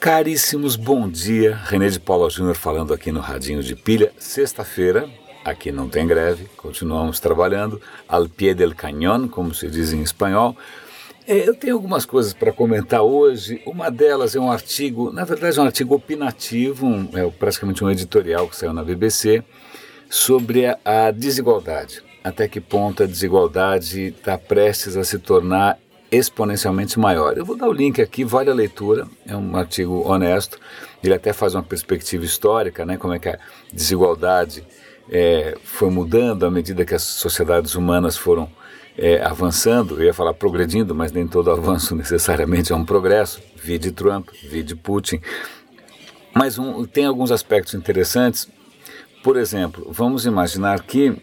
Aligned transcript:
Caríssimos, 0.00 0.76
bom 0.76 1.06
dia. 1.06 1.60
René 1.62 1.90
de 1.90 2.00
Paula 2.00 2.30
Júnior 2.30 2.56
falando 2.56 2.94
aqui 2.94 3.12
no 3.12 3.20
Radinho 3.20 3.62
de 3.62 3.76
Pilha. 3.76 4.10
Sexta-feira, 4.18 5.06
aqui 5.44 5.70
não 5.70 5.90
tem 5.90 6.06
greve, 6.06 6.46
continuamos 6.56 7.20
trabalhando. 7.20 7.78
Al 8.08 8.26
pie 8.26 8.54
del 8.54 8.74
cañón, 8.74 9.28
como 9.28 9.52
se 9.52 9.68
diz 9.68 9.92
em 9.92 10.00
espanhol. 10.00 10.56
É, 11.28 11.46
eu 11.46 11.54
tenho 11.54 11.74
algumas 11.74 12.06
coisas 12.06 12.32
para 12.32 12.50
comentar 12.50 13.02
hoje. 13.02 13.60
Uma 13.66 13.90
delas 13.90 14.34
é 14.34 14.40
um 14.40 14.50
artigo, 14.50 15.12
na 15.12 15.26
verdade, 15.26 15.58
é 15.58 15.62
um 15.62 15.66
artigo 15.66 15.94
opinativo, 15.94 16.86
um, 16.86 17.10
é 17.12 17.30
praticamente 17.32 17.84
um 17.84 17.90
editorial 17.90 18.48
que 18.48 18.56
saiu 18.56 18.72
na 18.72 18.82
BBC, 18.82 19.44
sobre 20.08 20.64
a, 20.64 20.78
a 20.82 21.10
desigualdade. 21.10 22.02
Até 22.24 22.48
que 22.48 22.58
ponto 22.58 23.02
a 23.02 23.06
desigualdade 23.06 24.06
está 24.06 24.38
prestes 24.38 24.96
a 24.96 25.04
se 25.04 25.18
tornar 25.18 25.78
exponencialmente 26.10 26.98
maior. 26.98 27.36
Eu 27.36 27.44
vou 27.44 27.56
dar 27.56 27.68
o 27.68 27.72
link 27.72 28.00
aqui, 28.00 28.24
vale 28.24 28.50
a 28.50 28.54
leitura, 28.54 29.06
é 29.26 29.36
um 29.36 29.56
artigo 29.56 30.02
honesto, 30.06 30.58
ele 31.02 31.14
até 31.14 31.32
faz 31.32 31.54
uma 31.54 31.62
perspectiva 31.62 32.24
histórica, 32.24 32.84
né, 32.84 32.96
como 32.96 33.14
é 33.14 33.18
que 33.18 33.28
a 33.28 33.38
desigualdade 33.72 34.64
é, 35.08 35.56
foi 35.62 35.90
mudando 35.90 36.44
à 36.44 36.50
medida 36.50 36.84
que 36.84 36.94
as 36.94 37.02
sociedades 37.02 37.74
humanas 37.74 38.16
foram 38.16 38.50
é, 38.98 39.22
avançando, 39.22 39.98
eu 39.98 40.04
ia 40.04 40.14
falar 40.14 40.34
progredindo, 40.34 40.94
mas 40.94 41.12
nem 41.12 41.26
todo 41.26 41.50
avanço 41.50 41.94
necessariamente 41.96 42.72
é 42.72 42.76
um 42.76 42.84
progresso, 42.84 43.40
vi 43.56 43.78
de 43.78 43.92
Trump, 43.92 44.28
vi 44.48 44.62
de 44.62 44.74
Putin, 44.74 45.20
mas 46.34 46.58
um, 46.58 46.84
tem 46.84 47.04
alguns 47.04 47.30
aspectos 47.30 47.74
interessantes, 47.74 48.48
por 49.22 49.36
exemplo, 49.36 49.86
vamos 49.90 50.26
imaginar 50.26 50.82
que 50.82 51.14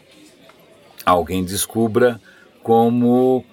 alguém 1.06 1.44
descubra 1.44 2.22
como 2.62 3.44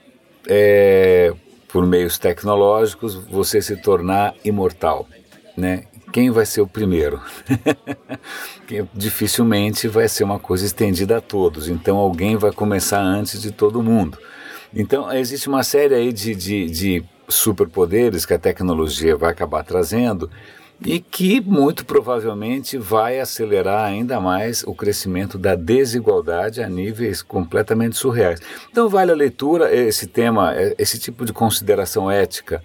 é, 0.48 1.32
por 1.68 1.86
meios 1.86 2.18
tecnológicos, 2.18 3.14
você 3.14 3.60
se 3.60 3.76
tornar 3.76 4.34
imortal, 4.44 5.08
né? 5.56 5.84
Quem 6.12 6.30
vai 6.30 6.46
ser 6.46 6.60
o 6.60 6.66
primeiro? 6.66 7.20
Dificilmente 8.94 9.88
vai 9.88 10.08
ser 10.08 10.22
uma 10.22 10.38
coisa 10.38 10.64
estendida 10.64 11.16
a 11.16 11.20
todos, 11.20 11.68
então 11.68 11.96
alguém 11.96 12.36
vai 12.36 12.52
começar 12.52 13.00
antes 13.00 13.42
de 13.42 13.50
todo 13.50 13.82
mundo. 13.82 14.16
Então 14.72 15.12
existe 15.12 15.48
uma 15.48 15.64
série 15.64 15.94
aí 15.94 16.12
de, 16.12 16.34
de, 16.34 16.70
de 16.70 17.04
superpoderes 17.28 18.24
que 18.24 18.34
a 18.34 18.38
tecnologia 18.38 19.16
vai 19.16 19.30
acabar 19.32 19.64
trazendo 19.64 20.30
e 20.80 21.00
que 21.00 21.40
muito 21.40 21.84
provavelmente 21.84 22.76
vai 22.76 23.20
acelerar 23.20 23.84
ainda 23.84 24.20
mais 24.20 24.62
o 24.64 24.74
crescimento 24.74 25.38
da 25.38 25.54
desigualdade 25.54 26.62
a 26.62 26.68
níveis 26.68 27.22
completamente 27.22 27.96
surreais. 27.96 28.40
Então 28.70 28.88
vale 28.88 29.12
a 29.12 29.14
leitura 29.14 29.74
esse 29.74 30.06
tema, 30.06 30.54
é, 30.54 30.74
esse 30.78 30.98
tipo 30.98 31.24
de 31.24 31.32
consideração 31.32 32.10
ética 32.10 32.62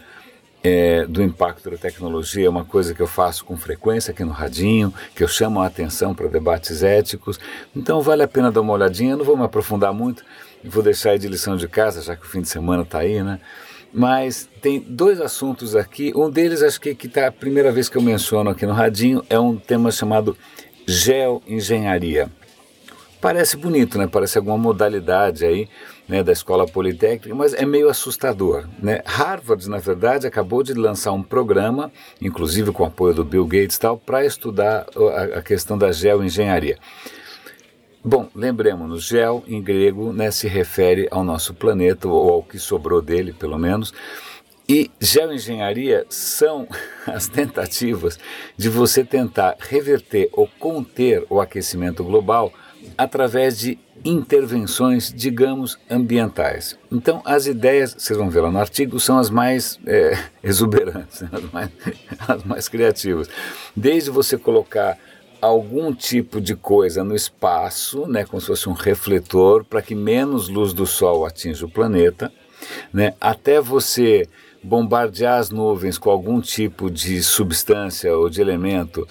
é, 0.61 1.05
do 1.05 1.23
impacto 1.23 1.69
da 1.69 1.77
tecnologia 1.77 2.45
é 2.45 2.49
uma 2.49 2.65
coisa 2.65 2.93
que 2.93 3.02
eu 3.02 3.07
faço 3.07 3.45
com 3.45 3.55
frequência 3.55 4.11
aqui 4.11 4.23
no 4.23 4.31
Radinho, 4.31 4.93
que 5.15 5.23
eu 5.23 5.27
chamo 5.27 5.61
a 5.61 5.65
atenção 5.65 6.13
para 6.13 6.27
debates 6.27 6.83
éticos. 6.83 7.39
Então 7.75 8.02
vale 8.02 8.23
a 8.23 8.27
pena 8.27 8.52
dar 8.52 8.61
uma 8.61 8.73
olhadinha. 8.73 9.11
Eu 9.11 9.17
não 9.17 9.25
vou 9.25 9.37
me 9.37 9.43
aprofundar 9.43 9.93
muito, 9.93 10.23
vou 10.63 10.83
deixar 10.83 11.11
aí 11.11 11.19
de 11.19 11.27
lição 11.27 11.55
de 11.55 11.67
casa, 11.67 12.02
já 12.02 12.15
que 12.15 12.25
o 12.25 12.30
fim 12.30 12.41
de 12.41 12.49
semana 12.49 12.83
está 12.83 12.99
aí, 12.99 13.23
né? 13.23 13.39
Mas 13.93 14.47
tem 14.61 14.79
dois 14.79 15.19
assuntos 15.19 15.75
aqui. 15.75 16.11
Um 16.15 16.29
deles, 16.29 16.61
acho 16.61 16.79
que 16.79 16.95
está 17.07 17.27
a 17.27 17.31
primeira 17.31 17.71
vez 17.71 17.89
que 17.89 17.97
eu 17.97 18.01
menciono 18.01 18.49
aqui 18.49 18.65
no 18.65 18.73
Radinho, 18.73 19.23
é 19.29 19.39
um 19.39 19.57
tema 19.57 19.91
chamado 19.91 20.37
geoengenharia. 20.85 22.29
Parece 23.21 23.57
bonito, 23.57 23.97
né? 23.97 24.07
Parece 24.07 24.37
alguma 24.37 24.57
modalidade 24.57 25.45
aí 25.45 25.67
né, 26.07 26.23
da 26.23 26.31
escola 26.31 26.65
politécnica, 26.65 27.35
mas 27.35 27.53
é 27.53 27.65
meio 27.65 27.89
assustador. 27.89 28.67
Né? 28.81 29.01
Harvard, 29.05 29.69
na 29.69 29.77
verdade, 29.77 30.25
acabou 30.25 30.63
de 30.63 30.73
lançar 30.73 31.11
um 31.11 31.21
programa, 31.21 31.91
inclusive 32.21 32.71
com 32.71 32.83
o 32.83 32.85
apoio 32.85 33.13
do 33.13 33.23
Bill 33.23 33.45
Gates 33.45 33.77
tal, 33.77 33.97
para 33.97 34.25
estudar 34.25 34.87
a 35.35 35.41
questão 35.41 35.77
da 35.77 35.91
geoengenharia. 35.91 36.77
Bom, 38.04 38.30
lembremos-nos, 38.33 39.04
gel 39.04 39.43
em 39.45 39.61
grego 39.61 40.14
né, 40.14 40.32
se 40.32 40.48
refere 40.48 41.08
ao 41.11 41.21
nosso 41.21 41.54
planeta, 41.54 42.08
ou 42.08 42.32
ao 42.32 42.43
que 42.43 42.58
sobrou 42.58 43.02
dele, 43.02 43.33
pelo 43.33 43.58
menos. 43.58 43.93
E 44.67 44.89
geoengenharia 45.02 46.05
são 46.09 46.65
as 47.05 47.27
tentativas 47.27 48.17
de 48.55 48.70
você 48.70 49.04
tentar 49.04 49.58
reverter 49.59 50.30
ou 50.32 50.48
conter 50.59 51.26
o 51.30 51.42
aquecimento 51.42 52.02
global 52.04 52.54
através 52.98 53.59
de 53.59 53.77
intervenções, 54.05 55.14
digamos, 55.14 55.77
ambientais. 55.89 56.80
Então, 56.89 57.21
as 57.26 57.48
ideias, 57.48 57.93
vocês 57.98 58.17
vão 58.17 58.30
ver 58.30 58.39
lá 58.39 58.49
no 58.49 58.59
artigo, 58.59 58.98
são 58.98 59.17
as 59.17 59.30
mais 59.30 59.77
é, 59.86 60.17
exuberantes, 60.42 61.20
né, 61.21 61.30
as 61.33 61.52
mais, 61.52 61.70
as 62.27 62.43
mais 62.45 62.70
criativas. 62.70 63.30
Desde 63.76 64.09
você 64.09 64.38
colocar 64.38 64.98
algum 65.42 65.94
tipo 65.94 66.42
de 66.42 66.55
coisa 66.55 67.04
no 67.04 67.16
espaço, 67.16 68.08
né, 68.08 68.26
como 68.26 68.39
se 68.39 68.48
fosse 68.48 68.70
um 68.70 68.73
refletor, 68.73 69.64
para 69.64 69.82
que 69.82 69.95
menos 69.95 70.50
luz 70.50 70.73
do 70.73 70.86
Sol 70.86 71.26
atinja 71.26 71.66
o 71.66 71.70
planeta, 71.70 72.32
né, 72.94 73.14
até 73.20 73.61
você 73.61 74.27
bombardear 74.61 75.39
as 75.39 75.50
nuvens 75.50 75.98
com 75.98 76.10
algum 76.10 76.42
tipo 76.42 76.89
de 76.92 77.23
substância 77.23 78.16
ou 78.16 78.30
de 78.30 78.42
elemento 78.42 79.08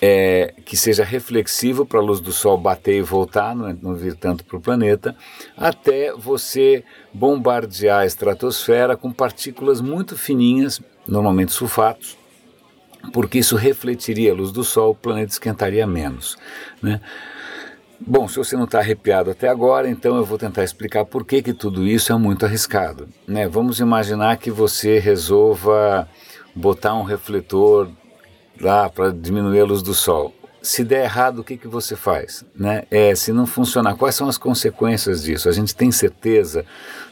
é, 0.00 0.54
que 0.64 0.76
seja 0.76 1.04
reflexivo 1.04 1.86
para 1.86 1.98
a 1.98 2.02
luz 2.02 2.20
do 2.20 2.32
Sol 2.32 2.58
bater 2.58 2.96
e 2.96 3.02
voltar, 3.02 3.54
não, 3.54 3.72
não 3.82 3.94
vir 3.94 4.14
tanto 4.14 4.44
para 4.44 4.56
o 4.56 4.60
planeta, 4.60 5.16
até 5.56 6.12
você 6.12 6.84
bombardear 7.12 8.00
a 8.00 8.06
estratosfera 8.06 8.96
com 8.96 9.10
partículas 9.10 9.80
muito 9.80 10.16
fininhas, 10.16 10.80
normalmente 11.06 11.52
sulfatos, 11.52 12.16
porque 13.12 13.38
isso 13.38 13.56
refletiria 13.56 14.32
a 14.32 14.34
luz 14.34 14.52
do 14.52 14.64
Sol, 14.64 14.90
o 14.90 14.94
planeta 14.94 15.32
esquentaria 15.32 15.86
menos. 15.86 16.36
Né? 16.82 17.00
Bom, 18.00 18.28
se 18.28 18.36
você 18.36 18.56
não 18.56 18.64
está 18.64 18.80
arrepiado 18.80 19.30
até 19.30 19.48
agora, 19.48 19.88
então 19.88 20.16
eu 20.16 20.24
vou 20.24 20.36
tentar 20.36 20.64
explicar 20.64 21.04
por 21.04 21.24
que, 21.24 21.42
que 21.42 21.52
tudo 21.52 21.86
isso 21.86 22.12
é 22.12 22.16
muito 22.16 22.44
arriscado. 22.44 23.08
Né? 23.26 23.48
Vamos 23.48 23.80
imaginar 23.80 24.36
que 24.36 24.50
você 24.50 24.98
resolva 24.98 26.08
botar 26.54 26.94
um 26.94 27.02
refletor 27.02 27.88
lá 28.60 28.88
para 28.88 29.10
diminuir 29.10 29.60
a 29.60 29.64
luz 29.64 29.82
do 29.82 29.94
Sol 29.94 30.32
se 30.64 30.82
der 30.82 31.04
errado, 31.04 31.40
o 31.40 31.44
que, 31.44 31.58
que 31.58 31.68
você 31.68 31.94
faz? 31.94 32.42
Né? 32.56 32.84
É, 32.90 33.14
se 33.14 33.32
não 33.32 33.46
funcionar, 33.46 33.96
quais 33.96 34.14
são 34.14 34.28
as 34.28 34.38
consequências 34.38 35.22
disso? 35.22 35.46
A 35.46 35.52
gente 35.52 35.76
tem 35.76 35.92
certeza 35.92 36.64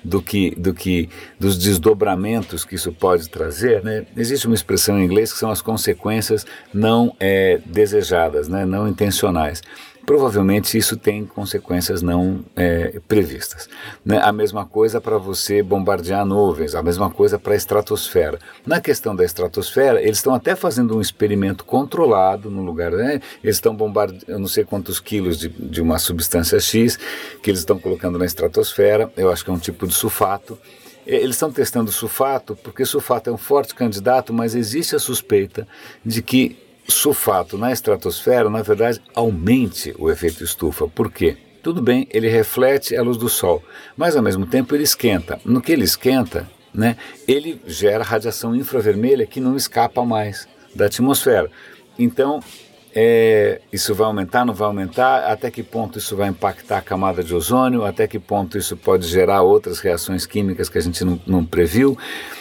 do 0.03 0.23
que, 0.23 0.55
do 0.57 0.73
que, 0.73 1.11
dos 1.39 1.59
desdobramentos 1.59 2.65
que 2.65 2.75
isso 2.75 2.91
pode 2.93 3.29
trazer? 3.29 3.85
Né? 3.85 4.07
Existe 4.17 4.47
uma 4.47 4.55
expressão 4.55 4.99
em 4.99 5.05
inglês 5.05 5.33
que 5.33 5.39
são 5.39 5.51
as 5.51 5.61
consequências 5.61 6.47
não 6.73 7.15
é, 7.21 7.61
desejadas, 7.67 8.49
né? 8.49 8.65
não 8.65 8.89
intencionais 8.89 9.63
provavelmente 10.05 10.77
isso 10.77 10.97
tem 10.97 11.25
consequências 11.25 12.03
não 12.03 12.45
é, 12.57 13.01
previstas. 13.07 13.69
Né? 14.05 14.21
A 14.23 14.33
mesma 14.33 14.67
coisa 14.67 15.01
para 15.01 15.19
você 15.19 15.63
bombardear 15.63 16.25
nuvens, 16.25 16.75
a 16.75 16.83
mesma 16.83 17.11
coisa 17.11 17.39
para 17.39 17.53
a 17.53 17.57
estratosfera. 17.57 18.39
Na 18.67 18.81
questão 18.81 19.15
da 19.15 19.25
estratosfera, 19.25 20.03
eles 20.03 20.19
estão 20.19 20.35
até 20.35 20.55
fazendo 20.55 20.97
um 20.97 21.01
experimento 21.01 21.65
controlado 21.65 22.51
no 22.51 22.63
lugar, 22.63 22.93
né? 22.93 23.21
eles 23.43 23.57
estão 23.57 23.75
bombardeando, 23.75 24.25
eu 24.29 24.39
não 24.39 24.49
sei 24.49 24.65
quantos 24.65 24.99
quilos 25.01 25.39
de, 25.39 25.49
de 25.49 25.81
uma 25.81 25.99
substância 25.99 26.59
X 26.61 26.99
que 27.43 27.51
eles 27.51 27.61
estão 27.61 27.79
colocando 27.79 28.19
na 28.19 28.25
estratosfera, 28.25 29.11
eu 29.17 29.31
acho 29.31 29.45
que 29.45 29.51
é 29.51 29.55
um 29.55 29.59
tipo 29.59 29.87
de 29.87 29.95
sulfato. 29.95 30.59
Eles 31.05 31.35
estão 31.35 31.51
testando 31.51 31.91
sulfato 31.91 32.55
porque 32.63 32.85
sulfato 32.85 33.29
é 33.29 33.33
um 33.33 33.37
forte 33.37 33.75
candidato, 33.75 34.33
mas 34.33 34.55
existe 34.55 34.95
a 34.95 35.01
suspeita 35.01 35.67
de 36.05 36.23
que 36.23 36.62
sulfato 36.89 37.57
na 37.57 37.73
estratosfera, 37.73 38.51
na 38.51 38.63
verdade, 38.63 39.01
aumente 39.15 39.95
o 39.99 40.11
efeito 40.11 40.43
estufa. 40.43 40.89
Por 40.89 41.11
quê? 41.11 41.37
Tudo 41.63 41.81
bem, 41.81 42.09
ele 42.11 42.29
reflete 42.29 42.97
a 42.97 43.03
luz 43.03 43.17
do 43.17 43.29
Sol, 43.29 43.63
mas 43.97 44.17
ao 44.17 44.23
mesmo 44.23 44.47
tempo 44.47 44.75
ele 44.75 44.83
esquenta. 44.83 45.41
No 45.45 45.61
que 45.61 45.71
ele 45.71 45.85
esquenta, 45.85 46.51
né, 46.75 46.97
ele 47.29 47.61
gera 47.67 48.03
radiação 48.03 48.55
infravermelha 48.55 49.27
que 49.27 49.41
não 49.41 49.57
escapa 49.57 50.05
mais 50.05 50.49
da 50.75 50.87
atmosfera. 50.87 51.49
Então, 51.97 52.41
é, 52.95 53.61
isso 53.73 53.95
vai 53.95 54.07
aumentar, 54.07 54.45
não 54.45 54.53
vai 54.53 54.67
aumentar? 54.67 55.31
Até 55.31 55.51
que 55.51 55.63
ponto 55.63 55.99
isso 55.99 56.17
vai 56.17 56.29
impactar 56.29 56.79
a 56.79 56.83
camada 56.83 57.23
de 57.23 57.35
ozônio? 57.35 57.85
Até 57.85 58.07
que 58.07 58.19
ponto 58.19 58.59
isso 58.59 58.77
pode 58.77 59.07
gerar 59.07 59.43
outras 59.43 59.79
reações 59.79 60.27
químicas 60.27 60.69
que 60.69 60.79
a 60.79 60.81
gente 60.83 61.05
não, 61.05 61.21
não 61.27 61.45
previu? 61.45 61.97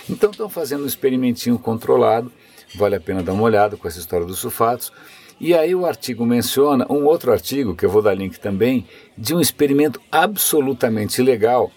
Então, 0.10 0.32
estão 0.32 0.50
fazendo 0.50 0.84
um 0.84 0.88
experimentinho 0.88 1.60
controlado 1.60 2.32
vale 2.76 2.96
a 2.96 3.00
pena 3.00 3.24
dar 3.24 3.34
uma 3.34 3.44
olhada 3.44 3.78
com 3.78 3.88
essa 3.88 4.00
história 4.00 4.26
dos 4.26 4.40
sulfatos. 4.40 4.92
E 5.40 5.54
aí 5.56 5.74
o 5.74 5.86
artigo 5.86 6.26
menciona 6.26 6.86
um 6.90 7.06
outro 7.06 7.32
artigo, 7.32 7.76
que 7.76 7.86
eu 7.86 7.90
vou 7.90 8.02
dar 8.02 8.14
link 8.14 8.40
também, 8.40 8.86
de 9.18 9.34
um 9.34 9.42
experimento 9.42 10.00
absolutamente 10.12 11.22
legal. 11.22 11.72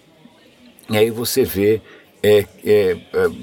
E 0.89 0.97
aí 0.97 1.09
você 1.09 1.43
vê 1.43 1.81
é, 2.21 2.45
é, 2.63 2.91
é, 2.91 2.97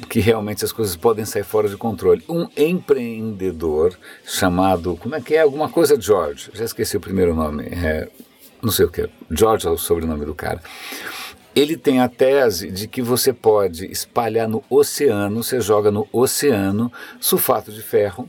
que 0.09 0.19
realmente 0.19 0.65
as 0.65 0.73
coisas 0.73 0.97
podem 0.97 1.25
sair 1.25 1.45
fora 1.45 1.69
de 1.69 1.77
controle. 1.77 2.23
Um 2.29 2.49
empreendedor 2.57 3.97
chamado, 4.25 4.97
como 4.97 5.15
é 5.15 5.21
que 5.21 5.35
é? 5.35 5.41
Alguma 5.41 5.69
coisa 5.69 6.01
George, 6.01 6.51
já 6.53 6.65
esqueci 6.65 6.97
o 6.97 7.01
primeiro 7.01 7.35
nome, 7.35 7.65
é, 7.65 8.09
não 8.61 8.73
sei 8.73 8.87
o 8.87 8.91
que, 8.91 9.09
George 9.31 9.67
é 9.67 9.71
o 9.71 9.77
sobrenome 9.77 10.25
do 10.25 10.35
cara. 10.35 10.61
Ele 11.55 11.77
tem 11.77 12.01
a 12.01 12.09
tese 12.09 12.71
de 12.71 12.89
que 12.89 13.03
você 13.03 13.33
pode 13.33 13.91
espalhar 13.91 14.49
no 14.49 14.63
oceano, 14.71 15.43
você 15.43 15.61
joga 15.61 15.91
no 15.91 16.09
oceano 16.13 16.91
sulfato 17.21 17.71
de 17.71 17.83
ferro. 17.83 18.29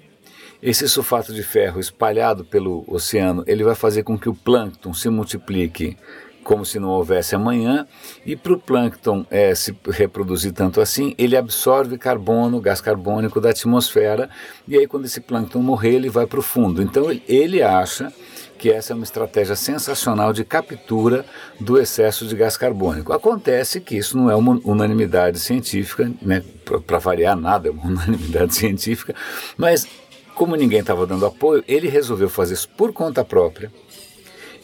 Esse 0.62 0.88
sulfato 0.88 1.34
de 1.34 1.44
ferro 1.44 1.80
espalhado 1.80 2.46
pelo 2.46 2.86
oceano, 2.88 3.44
ele 3.46 3.64
vai 3.64 3.75
fazer 3.75 4.04
com 4.04 4.18
que 4.18 4.30
o 4.30 4.34
plâncton 4.34 4.94
se 4.94 5.10
multiplique 5.10 5.98
como 6.44 6.66
se 6.66 6.80
não 6.80 6.90
houvesse 6.90 7.36
amanhã, 7.36 7.88
e 8.25 8.36
para 8.36 8.54
o 8.54 8.60
plâncton 8.60 9.26
é, 9.31 9.56
se 9.56 9.76
reproduzir 9.90 10.52
tanto 10.52 10.81
assim, 10.81 11.16
ele 11.18 11.38
absorve 11.38 11.98
carbono, 11.98 12.60
gás 12.60 12.81
carbônico 12.81 13.40
da 13.40 13.50
atmosfera, 13.50 14.30
e 14.68 14.78
aí 14.78 14.86
quando 14.86 15.06
esse 15.06 15.22
plâncton 15.22 15.60
morrer, 15.60 15.96
ele 15.96 16.10
vai 16.10 16.28
para 16.28 16.40
o 16.40 16.44
fundo. 16.44 16.81
Então 16.81 17.06
ele 17.28 17.62
acha 17.62 18.12
que 18.58 18.72
essa 18.72 18.94
é 18.94 18.96
uma 18.96 19.04
estratégia 19.04 19.56
sensacional 19.56 20.32
de 20.32 20.44
captura 20.44 21.26
do 21.60 21.80
excesso 21.80 22.26
de 22.26 22.36
gás 22.36 22.56
carbônico. 22.56 23.14
Acontece 23.14 23.82
que 23.82 23.98
isso 23.98 24.18
não 24.18 24.30
é 24.30 24.36
uma 24.36 24.60
unanimidade 24.64 25.40
científica, 25.40 26.12
né, 26.22 26.44
para 26.86 26.98
variar 27.00 27.36
nada, 27.36 27.68
é 27.68 27.72
uma 27.72 27.86
unanimidade 27.92 28.56
científica, 28.56 29.14
mas 29.58 29.88
como 30.36 30.56
ninguém 30.56 30.80
estava 30.80 31.06
dando 31.06 31.26
apoio, 31.26 31.64
ele 31.68 31.88
resolveu 31.88 32.30
fazer 32.30 32.56
isso 32.56 32.70
por 32.70 32.92
conta 32.92 33.24
própria. 33.24 33.72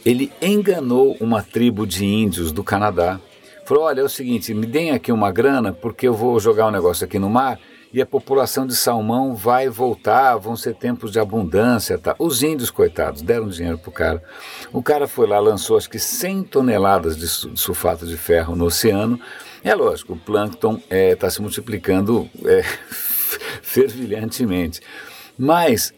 Ele 0.05 0.31
enganou 0.41 1.15
uma 1.19 1.43
tribo 1.43 1.85
de 1.85 2.05
índios 2.05 2.51
do 2.51 2.63
Canadá. 2.63 3.19
Falou: 3.65 3.83
Olha, 3.83 4.01
é 4.01 4.03
o 4.03 4.09
seguinte, 4.09 4.53
me 4.53 4.65
deem 4.65 4.91
aqui 4.91 5.11
uma 5.11 5.31
grana 5.31 5.71
porque 5.71 6.07
eu 6.07 6.13
vou 6.13 6.39
jogar 6.39 6.67
um 6.67 6.71
negócio 6.71 7.05
aqui 7.05 7.19
no 7.19 7.29
mar 7.29 7.59
e 7.91 8.01
a 8.01 8.05
população 8.05 8.67
de 8.67 8.75
salmão 8.75 9.35
vai 9.35 9.67
voltar, 9.67 10.37
vão 10.37 10.55
ser 10.55 10.75
tempos 10.75 11.11
de 11.11 11.19
abundância. 11.19 11.97
Tá? 11.97 12.15
Os 12.19 12.43
índios, 12.43 12.69
coitados, 12.69 13.21
deram 13.21 13.47
dinheiro 13.47 13.77
para 13.77 13.89
o 13.89 13.93
cara. 13.93 14.23
O 14.71 14.83
cara 14.83 15.07
foi 15.07 15.27
lá, 15.27 15.39
lançou 15.39 15.77
acho 15.77 15.89
que 15.89 15.97
100 15.97 16.43
toneladas 16.43 17.17
de 17.17 17.27
sulfato 17.27 18.05
de 18.05 18.15
ferro 18.15 18.55
no 18.55 18.65
oceano. 18.65 19.19
É 19.63 19.73
lógico, 19.73 20.13
o 20.13 20.17
plâncton 20.17 20.75
está 20.75 20.95
é, 20.95 21.15
tá 21.15 21.29
se 21.29 21.41
multiplicando 21.41 22.29
é, 22.45 22.63
fervilhantemente. 23.61 24.81
Mas 25.37 25.93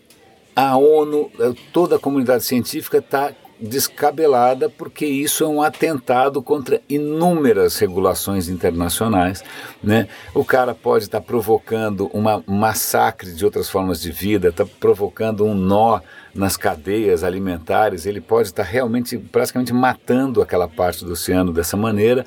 a 0.56 0.78
ONU, 0.78 1.32
toda 1.72 1.96
a 1.96 2.00
comunidade 2.00 2.44
científica 2.44 2.98
está 2.98 3.34
descabelada, 3.62 4.70
porque 4.70 5.06
isso 5.06 5.44
é 5.44 5.48
um 5.48 5.62
atentado 5.62 6.42
contra 6.42 6.82
inúmeras 6.90 7.78
regulações 7.78 8.50
internacionais. 8.50 9.44
Né? 9.84 10.08
O 10.34 10.44
cara 10.44 10.74
pode 10.74 11.06
estar 11.06 11.20
tá 11.20 11.26
provocando 11.26 12.10
uma 12.14 12.44
massacre 12.48 13.32
de 13.32 13.46
outras 13.46 13.70
formas 13.70 14.02
de 14.02 14.12
vida, 14.12 14.50
está 14.50 14.66
provocando 14.66 15.46
um 15.46 15.54
nó 15.54 16.02
nas 16.34 16.56
cadeias 16.58 17.24
alimentares, 17.24 18.06
ele 18.06 18.22
pode 18.22 18.48
estar 18.48 18.64
tá 18.64 18.70
realmente, 18.70 19.18
praticamente 19.18 19.74
matando 19.74 20.42
aquela 20.42 20.68
parte 20.68 21.06
do 21.06 21.12
oceano 21.12 21.54
dessa 21.54 21.78
maneira. 21.78 22.26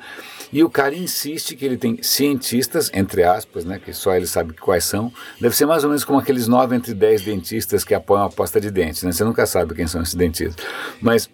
E 0.51 0.63
o 0.63 0.69
cara 0.69 0.95
insiste 0.95 1.55
que 1.55 1.65
ele 1.65 1.77
tem 1.77 2.01
cientistas, 2.01 2.89
entre 2.93 3.23
aspas, 3.23 3.65
né, 3.65 3.79
que 3.83 3.93
só 3.93 4.15
ele 4.15 4.27
sabe 4.27 4.53
quais 4.53 4.83
são. 4.83 5.11
Deve 5.39 5.55
ser 5.55 5.65
mais 5.65 5.83
ou 5.83 5.89
menos 5.89 6.03
como 6.03 6.19
aqueles 6.19 6.47
9 6.47 6.75
entre 6.75 6.93
10 6.93 7.21
dentistas 7.21 7.83
que 7.83 7.93
apoiam 7.93 8.23
a 8.23 8.27
aposta 8.27 8.59
de 8.59 8.71
dentes, 8.71 9.03
né? 9.03 9.11
Você 9.11 9.23
nunca 9.23 9.45
sabe 9.45 9.73
quem 9.73 9.87
são 9.87 10.01
esses 10.01 10.15
dentistas. 10.15 10.65
Mas 11.01 11.29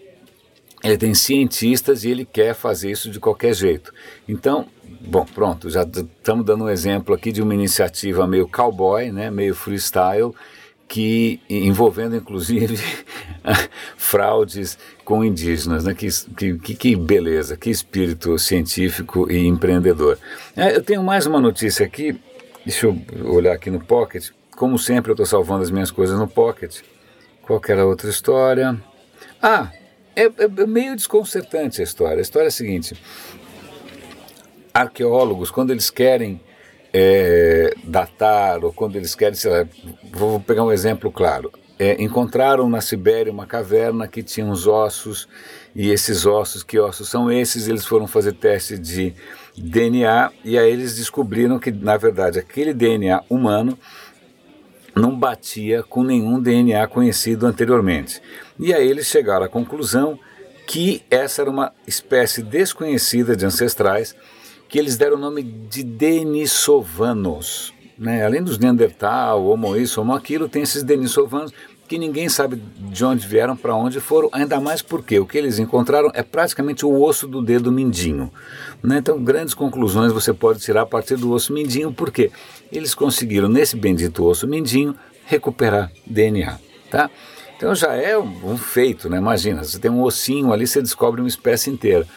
ele 0.84 0.98
tem 0.98 1.14
cientistas 1.14 2.04
e 2.04 2.10
ele 2.10 2.26
quer 2.26 2.56
fazer 2.56 2.92
isso 2.92 3.10
de 3.10 3.20
qualquer 3.20 3.54
jeito. 3.54 3.94
Então, 4.28 4.68
bom, 5.02 5.26
pronto, 5.26 5.70
já 5.70 5.84
estamos 5.84 6.46
dando 6.46 6.64
um 6.64 6.70
exemplo 6.70 7.14
aqui 7.14 7.32
de 7.32 7.42
uma 7.42 7.54
iniciativa 7.54 8.26
meio 8.26 8.48
cowboy, 8.48 9.12
né, 9.12 9.30
meio 9.30 9.54
freestyle, 9.54 10.34
que 10.92 11.40
envolvendo 11.50 12.18
inclusive 12.18 12.78
fraudes 13.96 14.78
com 15.06 15.24
indígenas, 15.24 15.86
né? 15.86 15.94
Que, 15.94 16.10
que, 16.60 16.76
que, 16.76 16.96
beleza, 16.98 17.56
que 17.56 17.70
espírito 17.70 18.38
científico 18.38 19.32
e 19.32 19.48
empreendedor. 19.48 20.20
É, 20.54 20.76
eu 20.76 20.84
tenho 20.84 21.02
mais 21.02 21.26
uma 21.26 21.40
notícia 21.40 21.86
aqui, 21.86 22.20
deixa 22.66 22.88
eu 22.88 23.00
olhar 23.24 23.54
aqui 23.54 23.72
no 23.72 23.80
Pocket. 23.80 24.32
Como 24.58 24.78
sempre, 24.78 25.12
eu 25.12 25.14
estou 25.14 25.26
salvando 25.26 25.64
as 25.64 25.72
minhas 25.72 25.92
coisas 25.92 26.20
no 26.20 26.28
Pocket. 26.28 26.82
Qual 27.42 27.62
era 27.70 27.84
a 27.84 27.86
outra 27.86 28.10
história? 28.10 28.78
Ah, 29.42 29.72
é, 30.14 30.24
é 30.26 30.68
meio 30.68 30.94
desconcertante 30.94 31.80
a 31.80 31.86
história. 31.86 32.18
A 32.18 32.22
história 32.22 32.48
é 32.48 32.50
a 32.50 32.52
seguinte: 32.52 33.02
arqueólogos, 34.74 35.52
quando 35.52 35.72
eles 35.72 35.90
querem 35.90 36.42
é, 36.94 37.74
datar, 37.84 38.64
ou 38.64 38.74
quando 38.74 38.96
eles 38.96 39.16
querem, 39.16 39.36
sei 39.36 39.52
lá, 39.52 39.68
vou 40.12 40.40
pegar 40.40 40.64
um 40.64 40.72
exemplo 40.72 41.12
claro. 41.12 41.52
É, 41.80 42.02
encontraram 42.02 42.70
na 42.70 42.80
Sibéria 42.80 43.32
uma 43.32 43.48
caverna 43.48 44.08
que 44.08 44.22
tinha 44.22 44.46
uns 44.46 44.68
ossos, 44.68 45.28
e 45.76 45.90
esses 45.90 46.26
ossos, 46.26 46.64
que 46.64 46.78
ossos 46.78 47.10
são 47.10 47.32
esses? 47.32 47.68
Eles 47.68 47.86
foram 47.86 48.08
fazer 48.08 48.34
teste 48.34 48.78
de 48.78 49.14
DNA, 49.58 50.32
e 50.44 50.58
aí 50.58 50.72
eles 50.72 50.96
descobriram 50.96 51.58
que, 51.58 51.72
na 51.72 51.98
verdade, 51.98 52.38
aquele 52.38 52.74
DNA 52.74 53.24
humano 53.30 53.78
não 54.96 55.18
batia 55.18 55.82
com 55.82 56.04
nenhum 56.04 56.40
DNA 56.40 56.86
conhecido 56.88 57.48
anteriormente. 57.48 58.22
E 58.60 58.74
aí 58.74 58.88
eles 58.88 59.08
chegaram 59.08 59.46
à 59.46 59.50
conclusão 59.50 60.20
que 60.68 61.02
essa 61.10 61.42
era 61.42 61.50
uma 61.50 61.74
espécie 61.88 62.44
desconhecida 62.44 63.36
de 63.36 63.46
ancestrais 63.46 64.16
que 64.72 64.80
eles 64.80 64.98
deram 64.98 65.18
o 65.18 65.20
nome 65.20 65.44
de 65.44 65.84
Denisovanos. 65.84 67.74
Né? 67.98 68.26
Além 68.26 68.42
dos 68.42 68.58
Neandertal, 68.58 69.46
Homo 69.46 69.76
isso, 69.76 70.00
Homo 70.00 70.14
aquilo, 70.14 70.48
tem 70.48 70.62
esses 70.62 70.82
Denisovanos 70.82 71.52
que 71.90 71.98
ninguém 71.98 72.30
sabe 72.30 72.56
de 72.56 73.04
onde 73.04 73.28
vieram, 73.28 73.58
para 73.58 73.76
onde 73.76 74.00
foram, 74.00 74.30
ainda 74.32 74.62
mais 74.62 74.82
porque 74.82 75.20
o 75.20 75.26
que 75.26 75.38
eles 75.38 75.60
encontraram 75.60 76.10
é 76.14 76.24
praticamente 76.24 76.86
o 76.86 77.02
osso 77.04 77.28
do 77.28 77.42
dedo 77.42 77.70
mindinho. 77.70 78.32
Né? 78.82 79.00
Então, 79.00 79.22
grandes 79.22 79.54
conclusões 79.54 80.14
você 80.14 80.32
pode 80.32 80.62
tirar 80.62 80.84
a 80.84 80.86
partir 80.86 81.18
do 81.18 81.34
osso 81.34 81.52
mindinho, 81.52 81.92
porque 81.92 82.32
eles 82.72 82.96
conseguiram, 82.96 83.50
nesse 83.50 83.76
bendito 83.76 84.24
osso 84.24 84.48
mindinho, 84.48 84.96
recuperar 85.26 85.92
DNA. 86.08 86.58
Tá? 86.90 87.12
Então 87.62 87.76
já 87.76 87.94
é 87.94 88.18
um, 88.18 88.58
feito, 88.58 89.08
né? 89.08 89.18
imagina, 89.18 89.64
você 89.64 89.78
tem 89.78 89.92
um 89.92 90.02
ossinho 90.02 90.52
ali, 90.52 90.66
você 90.66 90.82
descobre 90.82 91.22
uma 91.22 91.28
espécie 91.28 91.70
inteira. 91.70 92.08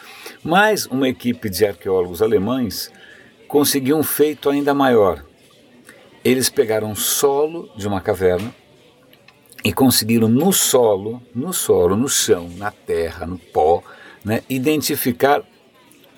Mas 0.43 0.87
uma 0.87 1.07
equipe 1.07 1.51
de 1.51 1.67
arqueólogos 1.67 2.23
alemães 2.23 2.91
conseguiu 3.47 3.99
um 3.99 4.03
feito 4.03 4.49
ainda 4.49 4.73
maior. 4.73 5.23
Eles 6.25 6.49
pegaram 6.49 6.95
solo 6.95 7.69
de 7.77 7.87
uma 7.87 8.01
caverna 8.01 8.55
e 9.63 9.71
conseguiram 9.71 10.29
no 10.29 10.51
solo, 10.51 11.21
no 11.35 11.53
solo, 11.53 11.95
no 11.95 12.09
chão, 12.09 12.49
na 12.57 12.71
terra, 12.71 13.27
no 13.27 13.37
pó, 13.37 13.83
né, 14.25 14.41
identificar 14.49 15.43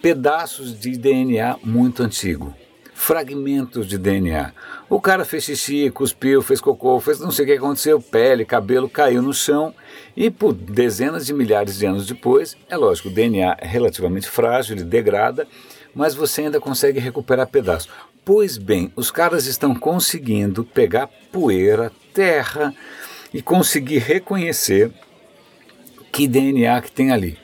pedaços 0.01 0.79
de 0.79 0.97
DNA 0.97 1.57
muito 1.65 2.01
antigo, 2.01 2.55
fragmentos 2.97 3.87
de 3.87 3.99
DNA. 3.99 4.53
O 4.89 4.99
cara 4.99 5.23
fez 5.23 5.45
xixi, 5.45 5.91
cuspiu, 5.91 6.41
fez 6.41 6.63
cocô, 6.63 6.99
fez 6.99 7.21
não 7.21 7.31
sei 7.31 7.45
o 7.45 7.49
que 7.49 7.53
aconteceu, 7.53 8.01
pele, 8.01 8.43
cabelo 8.45 8.89
caiu 8.89 9.21
no 9.21 9.35
chão 9.35 9.75
e 10.17 10.31
por 10.31 10.55
dezenas 10.55 11.27
de 11.27 11.35
milhares 11.35 11.79
de 11.79 11.85
anos 11.85 12.07
depois, 12.07 12.57
é 12.71 12.77
lógico, 12.77 13.09
o 13.09 13.13
DNA 13.13 13.59
é 13.61 13.67
relativamente 13.67 14.27
frágil, 14.29 14.75
ele 14.75 14.85
degrada, 14.85 15.47
mas 15.95 16.15
você 16.15 16.43
ainda 16.43 16.59
consegue 16.59 16.99
recuperar 16.99 17.47
pedaços. 17.49 17.91
Pois 18.25 18.57
bem, 18.57 18.91
os 18.97 19.11
caras 19.11 19.45
estão 19.47 19.75
conseguindo 19.75 20.65
pegar 20.65 21.09
poeira, 21.31 21.93
terra 22.15 22.75
e 23.33 23.43
conseguir 23.43 23.99
reconhecer 23.99 24.91
que 26.11 26.27
DNA 26.27 26.81
que 26.81 26.91
tem 26.91 27.13
ali. 27.13 27.39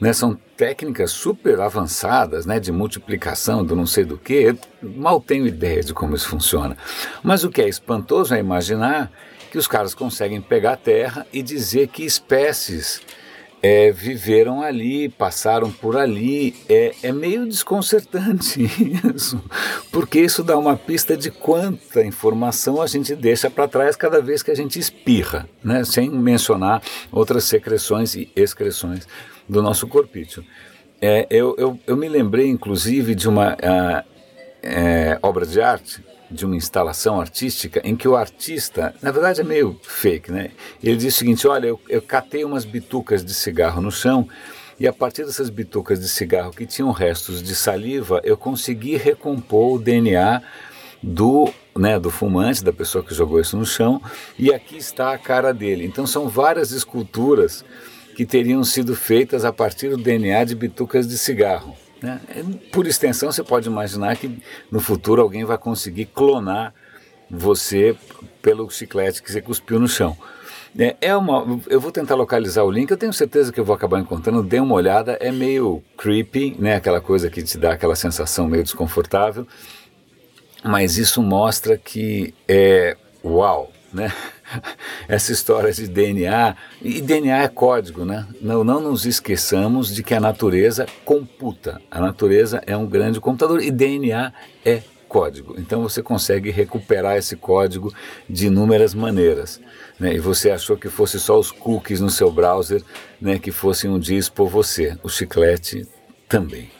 Né, 0.00 0.12
são 0.12 0.36
técnicas 0.56 1.10
super 1.10 1.60
avançadas, 1.60 2.46
né, 2.46 2.58
de 2.58 2.72
multiplicação 2.72 3.64
do 3.64 3.76
não 3.76 3.86
sei 3.86 4.04
do 4.04 4.16
que, 4.16 4.56
mal 4.82 5.20
tenho 5.20 5.46
ideia 5.46 5.82
de 5.82 5.92
como 5.92 6.16
isso 6.16 6.28
funciona. 6.28 6.76
Mas 7.22 7.44
o 7.44 7.50
que 7.50 7.60
é 7.60 7.68
espantoso 7.68 8.34
é 8.34 8.38
imaginar 8.38 9.10
que 9.50 9.58
os 9.58 9.66
caras 9.66 9.94
conseguem 9.94 10.40
pegar 10.40 10.72
a 10.72 10.76
terra 10.76 11.26
e 11.32 11.42
dizer 11.42 11.88
que 11.88 12.04
espécies 12.04 13.00
é, 13.62 13.90
viveram 13.90 14.62
ali, 14.62 15.08
passaram 15.08 15.70
por 15.70 15.96
ali. 15.96 16.54
É, 16.68 16.94
é 17.02 17.12
meio 17.12 17.46
desconcertante 17.46 18.62
isso, 19.14 19.42
porque 19.90 20.20
isso 20.20 20.42
dá 20.42 20.56
uma 20.58 20.76
pista 20.76 21.16
de 21.16 21.30
quanta 21.30 22.04
informação 22.04 22.80
a 22.80 22.86
gente 22.86 23.14
deixa 23.14 23.50
para 23.50 23.68
trás 23.68 23.96
cada 23.96 24.20
vez 24.20 24.42
que 24.42 24.50
a 24.50 24.54
gente 24.54 24.78
espirra, 24.78 25.48
né? 25.64 25.84
sem 25.84 26.10
mencionar 26.10 26.82
outras 27.10 27.44
secreções 27.44 28.14
e 28.14 28.30
excreções 28.36 29.06
do 29.48 29.62
nosso 29.62 29.86
corpício. 29.86 30.44
É, 31.00 31.26
eu, 31.30 31.54
eu, 31.58 31.78
eu, 31.86 31.96
me 31.96 32.08
lembrei, 32.08 32.48
inclusive, 32.48 33.14
de 33.14 33.28
uma 33.28 33.56
a, 33.62 34.04
é, 34.62 35.18
obra 35.22 35.44
de 35.44 35.60
arte 35.60 36.05
de 36.30 36.44
uma 36.44 36.56
instalação 36.56 37.20
artística 37.20 37.80
em 37.84 37.96
que 37.96 38.08
o 38.08 38.16
artista, 38.16 38.94
na 39.00 39.10
verdade 39.10 39.40
é 39.40 39.44
meio 39.44 39.78
fake, 39.82 40.30
né? 40.30 40.50
Ele 40.82 40.96
diz 40.96 41.14
o 41.14 41.18
seguinte: 41.18 41.46
olha, 41.46 41.68
eu, 41.68 41.80
eu 41.88 42.02
catei 42.02 42.44
umas 42.44 42.64
bitucas 42.64 43.24
de 43.24 43.32
cigarro 43.32 43.80
no 43.80 43.90
chão 43.90 44.28
e 44.78 44.86
a 44.86 44.92
partir 44.92 45.24
dessas 45.24 45.48
bitucas 45.48 45.98
de 45.98 46.08
cigarro 46.08 46.50
que 46.50 46.66
tinham 46.66 46.90
restos 46.90 47.42
de 47.42 47.54
saliva, 47.54 48.20
eu 48.22 48.36
consegui 48.36 48.96
recompor 48.96 49.74
o 49.74 49.78
DNA 49.78 50.42
do, 51.02 51.50
né, 51.74 51.98
do 51.98 52.10
fumante, 52.10 52.62
da 52.62 52.72
pessoa 52.72 53.02
que 53.02 53.14
jogou 53.14 53.40
isso 53.40 53.56
no 53.56 53.64
chão, 53.64 54.02
e 54.38 54.52
aqui 54.52 54.76
está 54.76 55.12
a 55.12 55.18
cara 55.18 55.54
dele. 55.54 55.86
Então 55.86 56.06
são 56.06 56.28
várias 56.28 56.72
esculturas 56.72 57.64
que 58.14 58.26
teriam 58.26 58.62
sido 58.64 58.94
feitas 58.94 59.44
a 59.44 59.52
partir 59.52 59.90
do 59.90 59.96
DNA 59.96 60.44
de 60.44 60.54
bitucas 60.54 61.06
de 61.06 61.16
cigarro. 61.16 61.74
Né? 62.02 62.20
Por 62.72 62.86
extensão, 62.86 63.30
você 63.30 63.42
pode 63.42 63.68
imaginar 63.68 64.16
que 64.16 64.38
no 64.70 64.80
futuro 64.80 65.22
alguém 65.22 65.44
vai 65.44 65.58
conseguir 65.58 66.06
clonar 66.06 66.74
você 67.30 67.96
pelo 68.40 68.70
chiclete 68.70 69.22
que 69.22 69.32
você 69.32 69.40
cuspiu 69.40 69.78
no 69.78 69.88
chão. 69.88 70.16
É, 70.78 70.96
é 71.00 71.16
uma, 71.16 71.60
eu 71.68 71.80
vou 71.80 71.90
tentar 71.90 72.14
localizar 72.14 72.62
o 72.62 72.70
link, 72.70 72.90
eu 72.90 72.96
tenho 72.96 73.12
certeza 73.12 73.50
que 73.50 73.58
eu 73.58 73.64
vou 73.64 73.74
acabar 73.74 73.98
encontrando, 73.98 74.42
dê 74.42 74.60
uma 74.60 74.74
olhada, 74.74 75.16
é 75.20 75.32
meio 75.32 75.82
creepy, 75.96 76.54
né? 76.58 76.76
aquela 76.76 77.00
coisa 77.00 77.30
que 77.30 77.42
te 77.42 77.56
dá 77.56 77.72
aquela 77.72 77.96
sensação 77.96 78.46
meio 78.46 78.62
desconfortável, 78.62 79.46
mas 80.62 80.98
isso 80.98 81.22
mostra 81.22 81.78
que 81.78 82.34
é 82.46 82.96
uau, 83.24 83.72
né? 83.92 84.12
Essa 85.08 85.32
história 85.32 85.72
de 85.72 85.86
DNA, 85.86 86.56
e 86.80 87.00
DNA 87.00 87.42
é 87.42 87.48
código, 87.48 88.04
né? 88.04 88.26
Não, 88.40 88.64
não 88.64 88.80
nos 88.80 89.06
esqueçamos 89.06 89.94
de 89.94 90.02
que 90.02 90.14
a 90.14 90.20
natureza 90.20 90.86
computa, 91.04 91.80
a 91.90 92.00
natureza 92.00 92.62
é 92.66 92.76
um 92.76 92.86
grande 92.86 93.20
computador 93.20 93.62
e 93.62 93.70
DNA 93.70 94.32
é 94.64 94.82
código. 95.08 95.54
Então 95.58 95.82
você 95.82 96.02
consegue 96.02 96.50
recuperar 96.50 97.16
esse 97.16 97.36
código 97.36 97.92
de 98.28 98.48
inúmeras 98.48 98.94
maneiras. 98.94 99.60
Né? 99.98 100.14
E 100.14 100.18
você 100.18 100.50
achou 100.50 100.76
que 100.76 100.88
fosse 100.88 101.18
só 101.18 101.38
os 101.38 101.50
cookies 101.50 102.00
no 102.00 102.10
seu 102.10 102.30
browser 102.30 102.82
né, 103.20 103.38
que 103.38 103.50
fossem 103.50 103.90
um 103.90 103.98
dia 103.98 104.18
expor 104.18 104.48
você. 104.48 104.96
O 105.02 105.08
chiclete 105.08 105.86
também. 106.28 106.70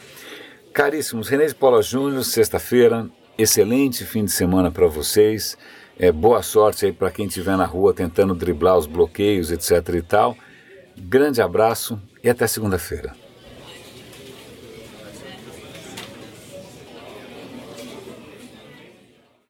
Caríssimos, 0.73 1.29
René 1.29 1.47
de 1.47 1.55
Paula 1.55 1.81
Júnior, 1.81 2.23
sexta-feira, 2.25 3.09
excelente 3.39 4.05
fim 4.05 4.25
de 4.25 4.33
semana 4.33 4.71
para 4.71 4.87
vocês. 4.87 5.57
É, 5.99 6.13
boa 6.13 6.43
sorte 6.43 6.85
aí 6.85 6.93
para 6.93 7.11
quem 7.11 7.27
estiver 7.27 7.57
na 7.57 7.65
rua 7.65 7.95
tentando 7.95 8.35
driblar 8.35 8.77
os 8.77 8.87
bloqueios, 8.87 9.51
etc 9.51 9.95
e 9.95 10.03
tal. 10.03 10.37
Grande 10.97 11.41
abraço 11.41 12.01
e 12.23 12.29
até 12.29 12.47
segunda-feira. 12.47 13.15